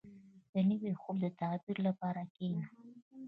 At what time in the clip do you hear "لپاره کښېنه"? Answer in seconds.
1.87-2.65